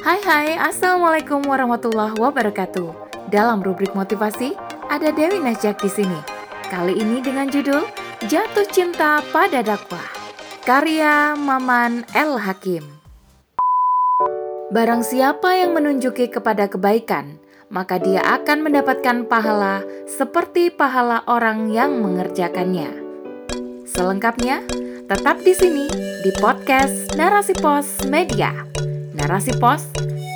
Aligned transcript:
Hai 0.00 0.16
hai, 0.24 0.56
Assalamualaikum 0.56 1.44
warahmatullahi 1.44 2.16
wabarakatuh. 2.16 3.12
Dalam 3.28 3.60
rubrik 3.60 3.92
motivasi, 3.92 4.56
ada 4.88 5.12
Dewi 5.12 5.36
Najak 5.44 5.76
di 5.84 5.92
sini. 5.92 6.16
Kali 6.72 6.96
ini 6.96 7.20
dengan 7.20 7.52
judul 7.52 7.84
Jatuh 8.24 8.64
Cinta 8.72 9.20
pada 9.28 9.60
Dakwah. 9.60 10.08
Karya 10.64 11.36
Maman 11.36 12.08
El 12.16 12.40
Hakim. 12.40 12.80
Barang 14.72 15.04
siapa 15.04 15.60
yang 15.60 15.76
menunjuki 15.76 16.32
kepada 16.32 16.64
kebaikan, 16.72 17.36
maka 17.68 18.00
dia 18.00 18.24
akan 18.24 18.72
mendapatkan 18.72 19.28
pahala 19.28 19.84
seperti 20.08 20.72
pahala 20.72 21.28
orang 21.28 21.68
yang 21.76 22.00
mengerjakannya. 22.00 22.88
Selengkapnya, 23.84 24.64
tetap 25.04 25.44
di 25.44 25.52
sini 25.52 25.84
di 26.24 26.32
podcast 26.40 27.12
Narasi 27.20 27.52
Pos 27.60 28.08
Media. 28.08 28.64
Narasi 29.20 29.52
Pos, 29.60 29.84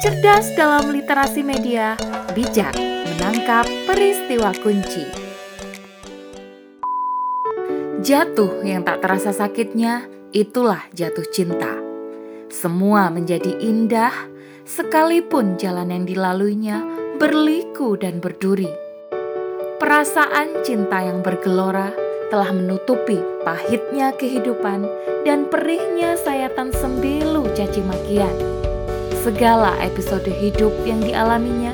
cerdas 0.04 0.52
dalam 0.60 0.92
literasi 0.92 1.40
media, 1.40 1.96
bijak 2.36 2.76
menangkap 2.76 3.64
peristiwa 3.88 4.52
kunci. 4.60 5.08
Jatuh 8.04 8.60
yang 8.60 8.84
tak 8.84 9.00
terasa 9.00 9.32
sakitnya, 9.32 10.04
itulah 10.36 10.84
jatuh 10.92 11.24
cinta. 11.32 11.80
Semua 12.52 13.08
menjadi 13.08 13.56
indah, 13.56 14.12
sekalipun 14.68 15.56
jalan 15.56 15.88
yang 15.88 16.04
dilaluinya 16.04 16.84
berliku 17.16 17.96
dan 17.96 18.20
berduri. 18.20 18.68
Perasaan 19.80 20.60
cinta 20.60 21.00
yang 21.00 21.24
bergelora 21.24 21.88
telah 22.28 22.52
menutupi 22.52 23.16
pahitnya 23.48 24.12
kehidupan 24.12 24.84
dan 25.24 25.48
perihnya 25.48 26.20
sayatan 26.20 26.68
sembilu 26.68 27.48
caci 27.56 27.80
makian. 27.80 28.53
Segala 29.24 29.72
episode 29.80 30.28
hidup 30.28 30.68
yang 30.84 31.00
dialaminya 31.00 31.72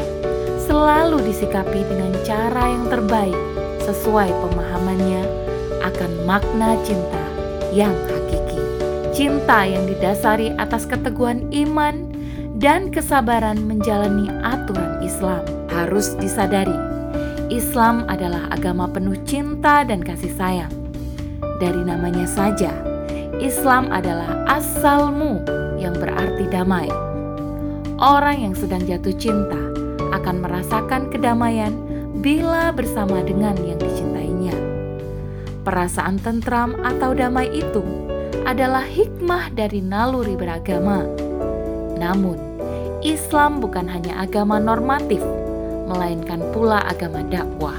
selalu 0.71 1.19
disikapi 1.27 1.83
dengan 1.83 2.15
cara 2.23 2.71
yang 2.71 2.87
terbaik 2.87 3.35
sesuai 3.83 4.31
pemahamannya 4.31 5.27
akan 5.83 6.11
makna 6.31 6.79
cinta 6.87 7.19
yang 7.75 7.91
hakiki. 8.07 8.63
Cinta 9.11 9.67
yang 9.67 9.83
didasari 9.91 10.55
atas 10.63 10.87
keteguhan 10.87 11.51
iman 11.67 12.15
dan 12.63 12.95
kesabaran 12.95 13.59
menjalani 13.67 14.31
aturan 14.47 15.03
Islam. 15.03 15.43
Harus 15.75 16.15
disadari, 16.23 16.79
Islam 17.51 18.07
adalah 18.07 18.47
agama 18.55 18.87
penuh 18.87 19.19
cinta 19.27 19.83
dan 19.83 20.07
kasih 20.07 20.31
sayang. 20.39 20.71
Dari 21.59 21.83
namanya 21.83 22.31
saja, 22.31 22.71
Islam 23.43 23.91
adalah 23.91 24.39
asalmu 24.47 25.43
yang 25.83 25.99
berarti 25.99 26.47
damai. 26.47 27.10
Orang 28.01 28.41
yang 28.41 28.57
sedang 28.57 28.81
jatuh 28.89 29.13
cinta 29.21 29.61
akan 30.17 30.41
merasakan 30.41 31.13
kedamaian 31.13 31.77
bila 32.25 32.73
bersama 32.73 33.21
dengan 33.21 33.53
yang 33.61 33.77
dicintainya. 33.77 34.57
Perasaan 35.69 36.17
tentram 36.17 36.81
atau 36.81 37.13
damai 37.13 37.53
itu 37.53 37.85
adalah 38.49 38.89
hikmah 38.89 39.53
dari 39.53 39.85
naluri 39.85 40.33
beragama. 40.33 41.05
Namun, 42.01 42.41
Islam 43.05 43.61
bukan 43.61 43.85
hanya 43.85 44.25
agama 44.25 44.57
normatif, 44.57 45.21
melainkan 45.85 46.41
pula 46.57 46.81
agama 46.89 47.21
dakwah. 47.29 47.77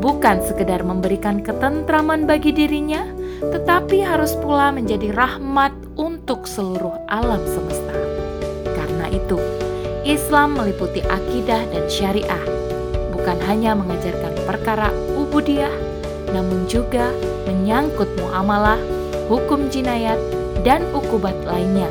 Bukan 0.00 0.40
sekedar 0.40 0.80
memberikan 0.80 1.44
ketentraman 1.44 2.24
bagi 2.24 2.48
dirinya, 2.56 3.04
tetapi 3.44 4.00
harus 4.00 4.32
pula 4.40 4.72
menjadi 4.72 5.12
rahmat 5.12 5.76
untuk 6.00 6.48
seluruh 6.48 6.96
alam 7.12 7.44
semesta. 7.44 8.07
Itu, 9.08 9.40
Islam 10.08 10.56
meliputi 10.56 11.04
akidah 11.04 11.68
dan 11.68 11.84
syariah, 11.88 12.44
bukan 13.12 13.38
hanya 13.44 13.76
mengajarkan 13.76 14.32
perkara 14.48 14.88
ubudiyah, 15.16 15.72
namun 16.32 16.64
juga 16.68 17.12
menyangkut 17.48 18.08
muamalah, 18.20 18.80
hukum 19.28 19.68
jinayat, 19.68 20.16
dan 20.64 20.84
ukubat 20.92 21.36
lainnya. 21.44 21.88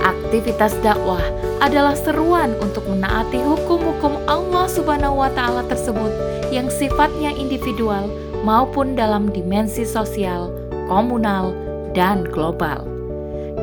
Aktivitas 0.00 0.74
dakwah 0.80 1.22
adalah 1.60 1.92
seruan 1.92 2.56
untuk 2.62 2.86
menaati 2.88 3.36
hukum-hukum 3.42 4.16
Allah 4.24 4.66
Subhanahu 4.70 5.20
wa 5.20 5.30
taala 5.36 5.66
tersebut 5.68 6.10
yang 6.48 6.72
sifatnya 6.72 7.30
individual 7.36 8.08
maupun 8.40 8.96
dalam 8.96 9.28
dimensi 9.28 9.84
sosial, 9.84 10.48
komunal, 10.88 11.52
dan 11.92 12.24
global. 12.24 12.88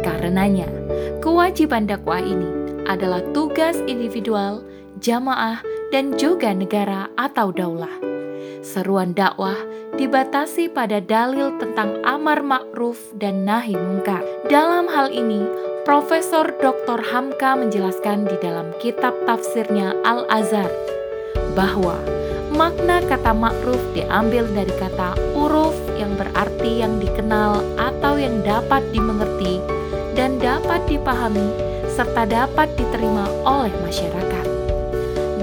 Karenanya, 0.06 0.70
kewajiban 1.20 1.90
dakwah 1.90 2.22
ini 2.22 2.48
adalah 2.88 3.20
tugas 3.36 3.78
individual, 3.86 4.64
jamaah, 5.04 5.60
dan 5.92 6.16
juga 6.16 6.56
negara 6.56 7.12
atau 7.20 7.52
daulah. 7.52 7.92
Seruan 8.64 9.16
dakwah 9.16 9.56
dibatasi 9.96 10.70
pada 10.72 11.00
dalil 11.00 11.56
tentang 11.58 12.00
amar 12.04 12.44
ma'ruf 12.44 13.00
dan 13.16 13.48
nahi 13.48 13.76
mungkar. 13.76 14.22
Dalam 14.52 14.92
hal 14.92 15.10
ini, 15.10 15.44
Profesor 15.88 16.52
Dr. 16.60 17.00
Hamka 17.00 17.56
menjelaskan 17.56 18.28
di 18.28 18.36
dalam 18.44 18.76
kitab 18.84 19.16
tafsirnya 19.24 19.96
Al-Azhar 20.04 20.68
bahwa 21.56 21.96
makna 22.52 23.00
kata 23.08 23.32
ma'ruf 23.32 23.80
diambil 23.96 24.44
dari 24.52 24.74
kata 24.76 25.16
uruf 25.32 25.74
yang 25.96 26.12
berarti 26.20 26.84
yang 26.84 27.00
dikenal 27.00 27.64
atau 27.80 28.20
yang 28.20 28.44
dapat 28.44 28.84
dimengerti 28.92 29.64
dan 30.18 30.42
dapat 30.42 30.82
dipahami 30.90 31.54
serta 31.94 32.26
dapat 32.26 32.74
diterima 32.74 33.30
oleh 33.46 33.72
masyarakat. 33.86 34.46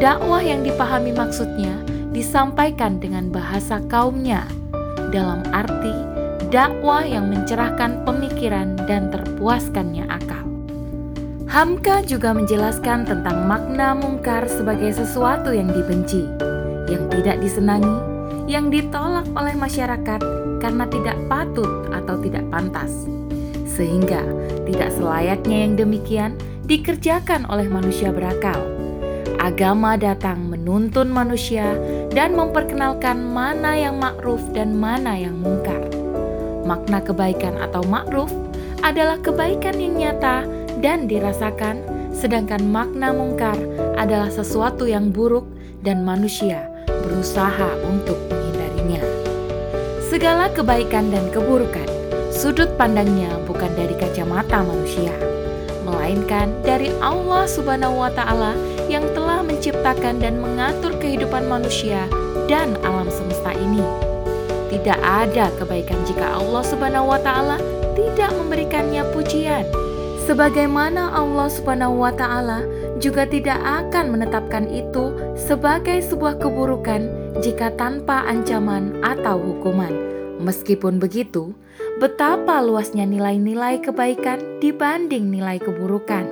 Dakwah 0.03 0.43
yang 0.43 0.67
dipahami 0.67 1.15
maksudnya 1.15 1.79
disampaikan 2.11 2.99
dengan 2.99 3.31
bahasa 3.31 3.79
kaumnya, 3.87 4.43
dalam 5.15 5.47
arti 5.55 5.95
dakwah 6.55 7.03
yang 7.03 7.31
mencerahkan 7.35 8.07
pemikiran 8.07 8.79
dan 8.87 9.11
terpuaskannya 9.11 10.07
akal. 10.07 10.47
Hamka 11.51 12.07
juga 12.07 12.31
menjelaskan 12.31 13.07
tentang 13.07 13.47
makna 13.51 13.95
mungkar 13.95 14.47
sebagai 14.47 14.95
sesuatu 14.95 15.51
yang 15.51 15.71
dibenci, 15.71 16.23
yang 16.91 17.11
tidak 17.11 17.43
disenangi, 17.43 17.99
yang 18.47 18.71
ditolak 18.71 19.27
oleh 19.35 19.55
masyarakat 19.59 20.21
karena 20.63 20.85
tidak 20.87 21.19
patut 21.27 21.91
atau 21.91 22.15
tidak 22.23 22.47
pantas 22.55 23.07
sehingga 23.65 24.23
tidak 24.69 24.93
selayaknya 24.95 25.57
yang 25.69 25.75
demikian 25.77 26.33
dikerjakan 26.65 27.45
oleh 27.49 27.69
manusia 27.69 28.13
berakal. 28.13 28.61
Agama 29.41 30.01
datang 30.01 30.49
menuntun 30.49 31.13
manusia 31.13 31.77
dan 32.09 32.33
memperkenalkan 32.33 33.21
mana 33.21 33.77
yang 33.77 34.01
ma'ruf 34.01 34.41
dan 34.57 34.73
mana 34.73 35.21
yang 35.21 35.37
mungkar. 35.37 35.85
Makna 36.65 37.05
kebaikan 37.05 37.61
atau 37.61 37.85
ma'ruf 37.85 38.33
adalah 38.81 39.21
kebaikan 39.21 39.77
yang 39.77 40.01
nyata 40.01 40.49
dan 40.81 41.05
dirasakan, 41.05 41.85
sedangkan 42.17 42.65
makna 42.65 43.13
mungkar 43.13 43.57
adalah 44.01 44.33
sesuatu 44.33 44.89
yang 44.89 45.13
buruk 45.13 45.45
dan 45.85 46.01
manusia 46.09 46.65
berusaha 46.89 47.69
untuk 47.85 48.17
menghindarinya. 48.33 49.05
Segala 50.09 50.49
kebaikan 50.57 51.13
dan 51.13 51.29
keburukan 51.29 51.94
Sudut 52.35 52.67
pandangnya 52.75 53.31
bukan 53.47 53.71
dari 53.79 53.95
kacamata 53.95 54.59
manusia, 54.67 55.15
melainkan 55.87 56.51
dari 56.67 56.91
Allah 56.99 57.47
Subhanahu 57.47 58.03
wa 58.03 58.11
Ta'ala 58.11 58.59
yang 58.91 59.07
telah 59.15 59.41
menciptakan 59.47 60.19
dan 60.19 60.43
mengatur 60.43 60.99
kehidupan 60.99 61.47
manusia 61.47 62.11
dan 62.51 62.75
alam 62.83 63.07
semesta 63.07 63.55
ini. 63.55 63.81
Tidak 64.67 64.99
ada 64.99 65.55
kebaikan 65.63 65.97
jika 66.03 66.35
Allah 66.35 66.67
Subhanahu 66.67 67.15
wa 67.15 67.23
Ta'ala 67.23 67.63
tidak 67.95 68.35
memberikannya 68.35 69.07
pujian, 69.15 69.63
sebagaimana 70.27 71.15
Allah 71.15 71.47
Subhanahu 71.47 72.03
wa 72.03 72.11
Ta'ala 72.11 72.67
juga 72.99 73.31
tidak 73.31 73.63
akan 73.63 74.11
menetapkan 74.11 74.67
itu 74.67 75.15
sebagai 75.39 76.03
sebuah 76.03 76.43
keburukan 76.43 77.07
jika 77.39 77.71
tanpa 77.79 78.27
ancaman 78.27 78.99
atau 79.07 79.39
hukuman. 79.39 79.95
Meskipun 80.43 80.99
begitu, 80.99 81.55
betapa 81.95 82.59
luasnya 82.59 83.07
nilai-nilai 83.07 83.79
kebaikan 83.79 84.59
dibanding 84.59 85.31
nilai 85.31 85.63
keburukan. 85.63 86.27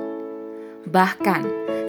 Bahkan, 0.83 1.43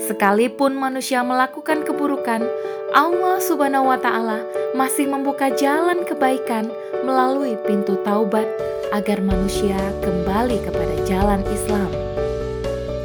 sekalipun 0.06 0.78
manusia 0.78 1.26
melakukan 1.26 1.82
keburukan, 1.82 2.46
Allah 2.94 3.42
Subhanahu 3.42 3.90
wa 3.90 3.98
Ta'ala 3.98 4.38
masih 4.78 5.10
membuka 5.10 5.50
jalan 5.50 6.06
kebaikan 6.06 6.70
melalui 7.02 7.58
pintu 7.66 7.98
taubat 8.06 8.46
agar 8.94 9.18
manusia 9.18 9.74
kembali 10.06 10.62
kepada 10.62 10.94
jalan 11.02 11.42
Islam. 11.50 11.90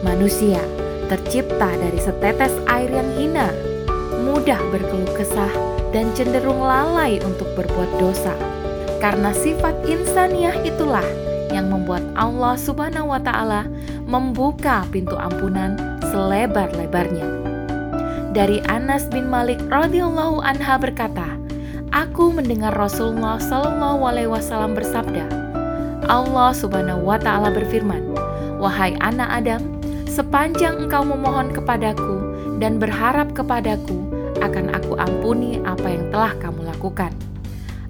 Manusia 0.05 0.61
tercipta 1.09 1.73
dari 1.73 1.97
setetes 1.97 2.53
air 2.69 2.93
yang 2.93 3.09
hina, 3.17 3.49
mudah 4.21 4.61
berkeluh 4.69 5.09
kesah, 5.17 5.49
dan 5.89 6.13
cenderung 6.13 6.61
lalai 6.61 7.17
untuk 7.25 7.49
berbuat 7.57 7.89
dosa. 7.97 8.58
Karena 8.99 9.31
sifat 9.31 9.87
insaniah 9.87 10.59
itulah 10.67 11.05
yang 11.49 11.71
membuat 11.71 12.03
Allah 12.19 12.59
Subhanahu 12.59 13.15
wa 13.15 13.19
Ta'ala 13.19 13.65
membuka 14.05 14.85
pintu 14.91 15.17
ampunan 15.17 15.79
selebar-lebarnya. 16.11 17.25
Dari 18.35 18.61
Anas 18.69 19.09
bin 19.09 19.25
Malik 19.25 19.57
radhiyallahu 19.73 20.45
anha 20.45 20.77
berkata, 20.77 21.39
Aku 21.89 22.29
mendengar 22.29 22.77
Rasulullah 22.77 23.41
Shallallahu 23.41 24.05
alaihi 24.05 24.29
wasallam 24.29 24.77
bersabda, 24.77 25.25
Allah 26.09 26.53
Subhanahu 26.53 27.05
wa 27.05 27.17
taala 27.17 27.53
berfirman, 27.53 28.01
"Wahai 28.57 28.93
anak 29.01 29.29
Adam, 29.29 29.61
sepanjang 30.05 30.85
engkau 30.85 31.05
memohon 31.05 31.49
kepadaku 31.53 32.21
dan 32.61 32.77
berharap 32.81 33.33
kepadaku, 33.33 33.97
akan 34.41 34.73
aku 34.73 34.97
ampuni 34.97 35.61
apa 35.65 35.85
yang 35.85 36.05
telah 36.13 36.33
kamu 36.41 36.65
lakukan." 36.65 37.28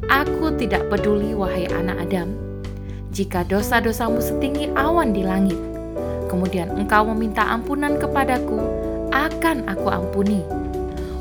Aku 0.10 0.50
tidak 0.58 0.90
peduli 0.90 1.38
wahai 1.38 1.70
anak 1.70 2.10
Adam, 2.10 2.34
jika 3.14 3.46
dosa-dosamu 3.46 4.18
setinggi 4.18 4.74
awan 4.74 5.14
di 5.14 5.22
langit, 5.22 5.58
kemudian 6.26 6.74
engkau 6.74 7.06
meminta 7.14 7.46
ampunan 7.46 7.94
kepadaku, 8.02 8.58
akan 9.14 9.70
aku 9.70 9.86
ampuni. 9.94 10.42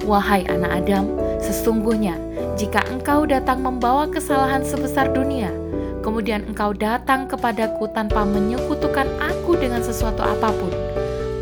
Wahai 0.08 0.48
anak 0.48 0.84
Adam, 0.84 1.04
sesungguhnya 1.36 2.16
jika 2.56 2.80
engkau 2.88 3.28
datang 3.28 3.60
membawa 3.60 4.08
kesalahan 4.08 4.64
sebesar 4.64 5.12
dunia, 5.12 5.52
kemudian 6.00 6.48
engkau 6.48 6.72
datang 6.72 7.28
kepadaku 7.28 7.92
tanpa 7.92 8.24
menyekutukan 8.24 9.04
aku 9.20 9.52
dengan 9.60 9.84
sesuatu 9.84 10.24
apa 10.24 10.48
pun, 10.48 10.72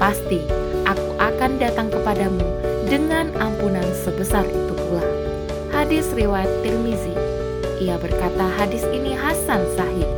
pasti 0.03 0.43
aku 0.83 1.15
akan 1.23 1.63
datang 1.63 1.95
kepadamu 1.95 2.43
dengan 2.91 3.31
ampunan 3.39 3.87
sebesar 3.95 4.43
itu 4.43 4.75
pula. 4.75 5.26
Hadis 5.87 6.11
riwayat 6.19 6.51
Tirmizi. 6.67 7.15
Ia 7.79 7.95
berkata 7.95 8.43
hadis 8.59 8.83
ini 8.91 9.15
Hasan 9.15 9.63
Sahih. 9.79 10.11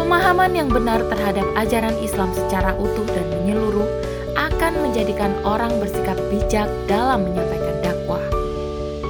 Pemahaman 0.00 0.56
yang 0.56 0.72
benar 0.72 1.04
terhadap 1.12 1.44
ajaran 1.52 1.92
Islam 2.00 2.32
secara 2.32 2.72
utuh 2.80 3.04
dan 3.12 3.28
menyeluruh 3.28 3.84
akan 4.32 4.72
menjadikan 4.80 5.36
orang 5.44 5.68
bersikap 5.76 6.16
bijak 6.32 6.64
dalam 6.88 7.28
menyampaikan 7.28 7.76
dakwah. 7.84 8.24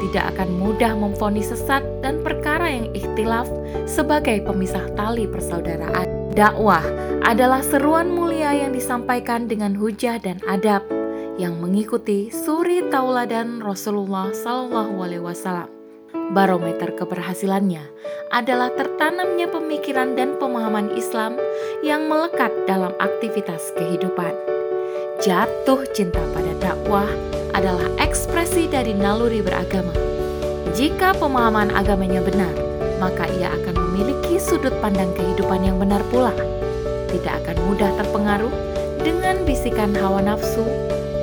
Tidak 0.03 0.35
akan 0.35 0.59
mudah 0.59 0.91
memfonis 0.99 1.55
sesat 1.55 1.87
dan 2.03 2.19
perkara 2.27 2.75
yang 2.75 2.91
ikhtilaf 2.91 3.47
sebagai 3.87 4.43
pemisah 4.43 4.91
tali 4.99 5.31
persaudaraan. 5.31 6.35
Dakwah 6.35 6.83
adalah 7.23 7.63
seruan 7.63 8.11
mulia 8.11 8.59
yang 8.59 8.75
disampaikan 8.75 9.47
dengan 9.47 9.79
hujah 9.79 10.19
dan 10.19 10.43
adab 10.51 10.83
yang 11.35 11.59
mengikuti 11.59 12.31
suri 12.31 12.87
tauladan 12.95 13.59
Rasulullah 13.59 14.31
Sallallahu 14.31 14.95
Alaihi 15.03 15.25
Wasallam. 15.25 15.67
Barometer 16.31 16.95
keberhasilannya 16.95 17.83
adalah 18.31 18.71
tertanamnya 18.73 19.51
pemikiran 19.51 20.15
dan 20.15 20.39
pemahaman 20.39 20.95
Islam 20.95 21.35
yang 21.83 22.07
melekat 22.07 22.55
dalam 22.71 22.95
aktivitas 23.03 23.75
kehidupan. 23.75 24.31
Jatuh 25.23 25.83
cinta 25.91 26.23
pada 26.31 26.55
dakwah 26.63 27.11
adalah 27.55 27.87
ekspresi 27.99 28.71
dari 28.71 28.95
naluri 28.95 29.43
beragama. 29.43 29.95
Jika 30.75 31.19
pemahaman 31.19 31.71
agamanya 31.75 32.23
benar, 32.23 32.55
maka 33.03 33.27
ia 33.35 33.51
akan 33.51 33.75
memiliki 33.91 34.39
sudut 34.39 34.75
pandang 34.79 35.11
kehidupan 35.19 35.67
yang 35.67 35.79
benar 35.83 36.03
pula. 36.11 36.35
Tidak 37.11 37.35
akan 37.43 37.57
mudah 37.71 37.91
terpengaruh 37.95 38.55
dengan 39.07 39.39
bisikan 39.47 39.95
hawa 39.95 40.19
nafsu, 40.19 40.67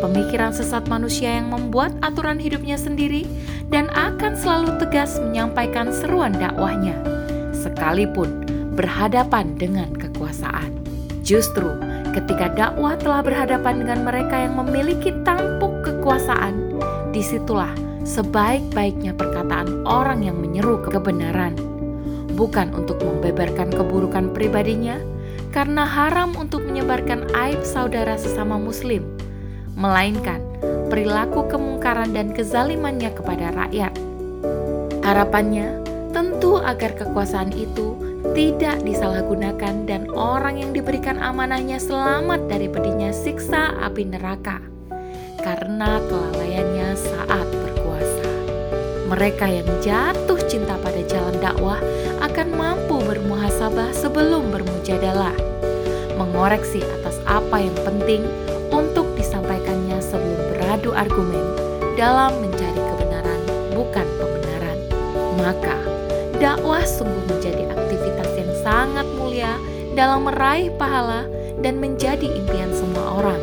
pemikiran 0.01 0.49
sesat 0.49 0.89
manusia 0.89 1.37
yang 1.37 1.53
membuat 1.53 1.93
aturan 2.01 2.41
hidupnya 2.41 2.75
sendiri 2.75 3.29
dan 3.69 3.87
akan 3.93 4.33
selalu 4.33 4.75
tegas 4.81 5.21
menyampaikan 5.21 5.93
seruan 5.93 6.33
dakwahnya, 6.33 6.97
sekalipun 7.53 8.43
berhadapan 8.73 9.53
dengan 9.55 9.93
kekuasaan. 9.93 10.73
Justru 11.21 11.69
ketika 12.17 12.49
dakwah 12.51 12.97
telah 12.97 13.21
berhadapan 13.21 13.85
dengan 13.85 13.99
mereka 14.03 14.35
yang 14.41 14.57
memiliki 14.57 15.13
tampuk 15.21 15.85
kekuasaan, 15.85 16.75
di 17.13 17.21
situlah 17.21 17.71
sebaik-baiknya 18.01 19.13
perkataan 19.13 19.85
orang 19.85 20.25
yang 20.25 20.41
menyeru 20.41 20.81
kebenaran, 20.81 21.53
bukan 22.33 22.73
untuk 22.73 22.97
membeberkan 23.05 23.69
keburukan 23.69 24.33
pribadinya, 24.33 24.97
karena 25.53 25.83
haram 25.83 26.33
untuk 26.39 26.63
menyebarkan 26.65 27.27
aib 27.35 27.61
saudara 27.61 28.15
sesama 28.15 28.55
Muslim 28.55 29.03
melainkan 29.81 30.37
perilaku 30.93 31.49
kemungkaran 31.49 32.13
dan 32.13 32.29
kezalimannya 32.29 33.09
kepada 33.17 33.49
rakyat. 33.57 33.93
Harapannya 35.01 35.81
tentu 36.13 36.61
agar 36.61 36.93
kekuasaan 36.93 37.49
itu 37.57 37.97
tidak 38.37 38.85
disalahgunakan 38.85 39.89
dan 39.89 40.05
orang 40.13 40.61
yang 40.61 40.71
diberikan 40.77 41.17
amanahnya 41.17 41.81
selamat 41.81 42.45
dari 42.45 42.69
pedihnya 42.69 43.09
siksa 43.09 43.73
api 43.81 44.05
neraka 44.05 44.61
karena 45.41 45.97
kelalaiannya 46.05 46.93
saat 46.93 47.47
berkuasa. 47.49 48.29
Mereka 49.09 49.45
yang 49.49 49.69
jatuh 49.81 50.37
cinta 50.45 50.77
pada 50.77 51.01
jalan 51.09 51.35
dakwah 51.41 51.81
akan 52.21 52.47
mampu 52.53 53.01
bermuhasabah 53.01 53.89
sebelum 53.91 54.53
bermujadalah, 54.53 55.33
mengoreksi 56.15 56.85
atas 57.01 57.17
apa 57.25 57.57
yang 57.57 57.75
penting 57.81 58.21
beradu 60.81 60.97
argumen 60.97 61.45
dalam 61.93 62.33
mencari 62.41 62.81
kebenaran, 62.81 63.39
bukan 63.77 64.07
pembenaran. 64.17 64.77
Maka, 65.37 65.77
dakwah 66.41 66.81
sungguh 66.81 67.21
menjadi 67.29 67.69
aktivitas 67.69 68.29
yang 68.33 68.51
sangat 68.65 69.05
mulia 69.13 69.53
dalam 69.93 70.25
meraih 70.25 70.73
pahala 70.81 71.29
dan 71.61 71.77
menjadi 71.77 72.25
impian 72.25 72.73
semua 72.73 73.21
orang. 73.21 73.37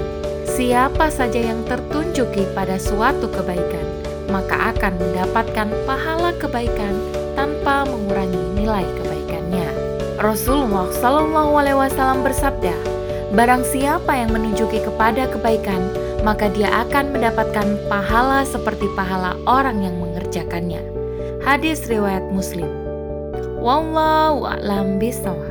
Siapa 0.51 1.15
saja 1.15 1.39
yang 1.39 1.63
tertunjuki 1.71 2.43
pada 2.59 2.75
suatu 2.75 3.31
kebaikan, 3.31 3.87
maka 4.35 4.75
akan 4.75 4.99
mendapatkan 4.99 5.71
pahala 5.87 6.35
kebaikan 6.43 6.99
tanpa 7.39 7.87
mengurangi 7.87 8.43
nilai 8.59 8.83
kebaikannya. 8.99 9.71
Rasulullah 10.19 10.91
Shallallahu 10.91 11.55
Alaihi 11.55 11.79
Wasallam 11.79 12.27
bersabda, 12.27 12.99
Barang 13.29 13.63
siapa 13.63 14.17
yang 14.17 14.35
menunjuki 14.35 14.83
kepada 14.83 15.31
kebaikan, 15.31 16.08
maka 16.27 16.51
dia 16.51 16.69
akan 16.85 17.15
mendapatkan 17.15 17.79
pahala 17.87 18.43
seperti 18.45 18.85
pahala 18.99 19.39
orang 19.47 19.81
yang 19.85 19.97
mengerjakannya. 20.03 20.83
Hadis 21.43 21.87
riwayat 21.87 22.27
Muslim. 22.35 22.69
Wallahu 23.59 24.47
a'lam 24.47 24.99
bishawab. 25.01 25.48